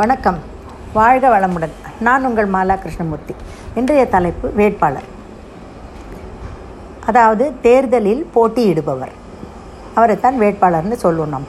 [0.00, 0.38] வணக்கம்.
[0.92, 1.72] வாழ்க வளமுடன்.
[2.00, 3.34] நான் உங்கள் மாலா கிருஷ்ணமூர்த்தி.
[3.74, 5.08] இன்றைய தலைப்பு வேட்பாளர்.
[7.06, 9.12] அதாவது தேர்தலில் போட்டியிடுபவர்.
[9.94, 11.46] அவரைத்தான் வேட்பாளர்னு சொல்லுவோம் நம்ம.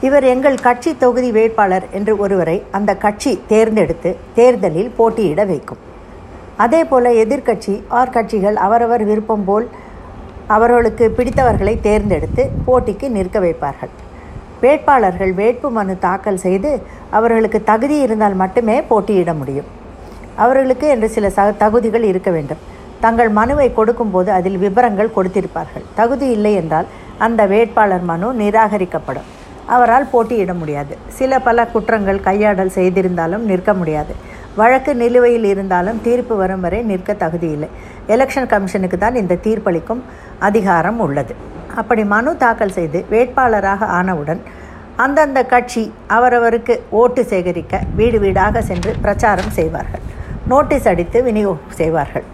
[0.00, 5.78] இவர் எங்கள் கட்சி தொகுதி வேட்பாளர் என்று ஒருவரை அந்த கட்சி தேர்ந்தெடுத்து தேர்தலில் போட்டியிட வைக்கும்.
[6.56, 9.70] அதே போல் எதிர்க்கட்சி ஆர் கட்சிகள் அவரவர் விருப்பம் போல்
[10.46, 13.94] அவர்களுக்கு பிடித்தவர்களை தேர்ந்தெடுத்து போட்டிக்கு நிற்க வைப்பார்கள்.
[14.64, 16.70] வேட்பாளர்கள் வேட்பு மனு தாக்கல் செய்து
[17.18, 19.68] அவர்களுக்கு தகுதி இருந்தால் மட்டுமே போட்டியிட முடியும்.
[20.44, 22.62] அவர்களுக்கு என்று சில ச தகுதிகள் இருக்க வேண்டும்.
[23.04, 25.86] தங்கள் மனுவை கொடுக்கும்போது அதில் விவரங்கள் கொடுத்திருப்பார்கள்.
[26.00, 26.88] தகுதி இல்லை என்றால்
[27.26, 29.28] அந்த வேட்பாளர் மனு நிராகரிக்கப்படும்.
[29.74, 30.94] அவரால் போட்டியிட முடியாது.
[31.18, 34.14] சில பல குற்றங்கள் கையாடல் செய்திருந்தாலும் நிற்க முடியாது.
[34.60, 37.68] வழக்கு நிலுவையில் இருந்தாலும் தீர்ப்பு வரும் வரை நிற்க தகுதியில்லை
[38.14, 40.02] எலெக்ஷன் கமிஷனுக்கு தான் இந்த தீர்ப்பளிக்கும்
[40.48, 41.34] அதிகாரம் உள்ளது.
[41.80, 44.40] அப்படி மனு தாக்கல் செய்து வேட்பாளராக ஆனவுடன்
[45.04, 45.82] அந்தந்த கட்சி
[46.16, 50.02] அவரவருக்கு ஓட்டு சேகரிக்க வீடு வீடாக சென்று பிரச்சாரம் செய்வார்கள்.
[50.52, 52.26] நோட்டீஸ் அடித்து விநியோகம் செய்வார்கள்.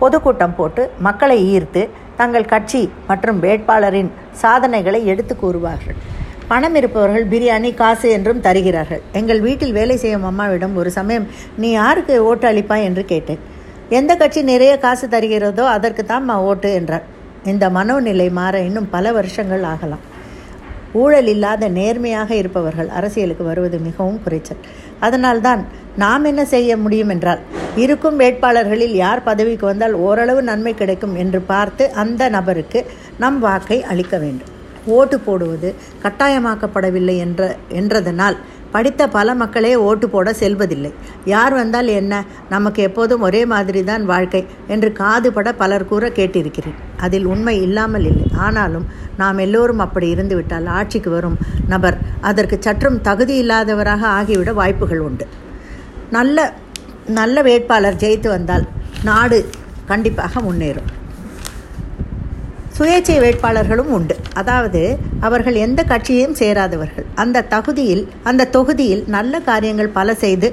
[0.00, 1.82] பொதுக்கூட்டம் போட்டு மக்களை ஈர்த்து
[2.20, 4.10] தங்கள் கட்சி மற்றும் வேட்பாளரின்
[4.42, 5.96] சாதனைகளை எடுத்து கூறுவார்கள்.
[6.50, 9.02] பணம் இருப்பவர்கள் பிரியாணி காசு என்றும் தருகிறார்கள்.
[9.20, 11.26] எங்கள் வீட்டில் வேலை செய்யும் அம்மாவிடம் ஒரு சமயம்
[11.62, 12.86] நீ யாருக்கு ஓட்டு அளிப்பாய்?
[12.88, 13.42] என்று கேட்டேன்.
[13.98, 17.06] எந்த கட்சி நிறைய காசு தருகிறதோ அதற்கு தான் ஓட்டு என்றார்.
[17.52, 20.04] இந்த மனோநிலை மாற இன்னும் பல வருஷங்கள் ஆகலாம்.
[21.02, 24.60] ஊழல் இல்லாத நேர்மையாக இருப்பவர்கள் அரசியலுக்கு வருவது மிகவும் குறைச்சல்.
[25.00, 25.62] அதனால்தான்
[26.02, 27.40] நாம் என்ன செய்ய முடியும் என்றால்
[27.84, 32.80] இருக்கும் வேட்பாளர்களில் யார் பதவிக்கு வந்தால் ஓரளவு நன்மை கிடைக்கும் என்று பார்த்து அந்த நபருக்கு
[33.18, 34.50] நம் வாக்கை அளிக்க வேண்டும்.
[34.98, 35.68] ஓட்டு போடுவது
[36.02, 37.42] கட்டாயமாக்கப்படவில்லை என்ற
[37.80, 38.36] என்றதனால்
[38.74, 40.90] படித்த பல மக்களே ஓட்டு போட செல்வதில்லை.
[41.32, 42.14] யார் வந்தால் என்ன?
[42.54, 44.42] நமக்கு எப்போதும் ஒரே மாதிரி தான் வாழ்க்கை
[44.74, 46.78] என்று காதுபட பலர் கூற கேட்டிருக்கிறேன்.
[46.96, 48.26] அதில் உண்மை இல்லாமல் இல்லை.
[48.46, 48.86] ஆனாலும்
[49.16, 51.98] நாம் எல்லோரும் அப்படி இருந்துவிட்டால் ஆட்சிக்கு வரும் நபர்
[52.30, 55.26] அதற்கு சற்றும் தகுதி இல்லாதவராக ஆகிவிட வாய்ப்புகள் உண்டு.
[56.16, 56.38] நல்ல
[57.18, 58.66] நல்ல வேட்பாளர் ஜெயித்து வந்தால்
[59.08, 59.38] நாடு
[59.90, 60.90] கண்டிப்பாக முன்னேறும்.
[62.76, 64.14] சுயேட்சை வேட்பாளர்களும் உண்டு.
[64.40, 64.80] அதாவது
[65.26, 67.06] அவர்கள் எந்த கட்சியையும் சேராதவர்கள்.
[67.22, 70.48] அந்த தகுதியில் அந்த தொகுதியில் நல்ல காரியங்கள் பல செய்து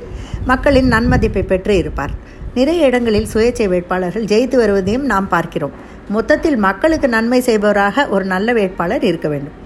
[0.52, 2.14] மக்களின் நன்மதிப்பை பெற்று இருப்பார்.
[2.58, 5.74] நிறைய இடங்களில் சுயேட்சை வேட்பாளர்கள் ஜெயித்து வருவதையும் நாம் பார்க்கிறோம்.
[6.16, 9.58] மொத்தத்தில் மக்களுக்கு நன்மை செய்பவராக ஒரு நல்ல வேட்பாளர் இருக்க வேண்டும்.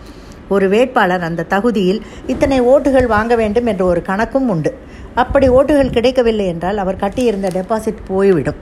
[0.56, 2.02] ஒரு வேட்பாளர் அந்த தகுதியில்
[2.34, 4.74] இத்தனை ஓட்டுகள் வாங்க வேண்டும் என்ற ஒரு கணக்கும் உண்டு.
[5.24, 8.62] அப்படி ஓட்டுகள் கிடைக்கவில்லை என்றால் அவர் கட்டியிருந்த டெபாசிட் போய்விடும்.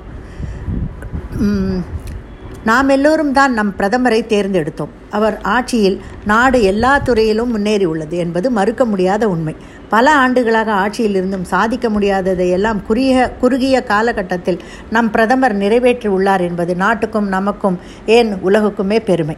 [2.65, 4.91] நாம் எல்லோரும் தான் நம் பிரதமரை தேர்ந்தெடுத்தோம்.
[5.09, 9.55] அவர் ஆட்சியில் நாடு எல்லா துறையிலும் முன்னேறி உள்ளது என்பது மறுக்க முடியாத உண்மை.
[9.89, 14.59] பல ஆண்டுகளாக ஆட்சியில் இருந்தும் சாதிக்க முடியாததை எல்லாம் குறுகிய குறுகிய காலகட்டத்தில்
[14.89, 19.37] நம் பிரதமர் நிறைவேற்றி உள்ளார் என்பது நாட்டுக்கும் நமக்கும் ஏன் உலகுக்குமே பெருமை.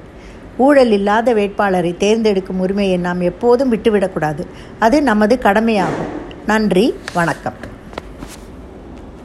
[0.57, 4.45] ஊழல் இல்லாத வேட்பாளரை தேர்ந்தெடுக்கும் உரிமையை நாம் எப்போதும் விட்டுவிடக்கூடாது.
[4.79, 6.11] அது நமது கடமையாகும்.
[6.45, 7.53] நன்றி வணக்கம்.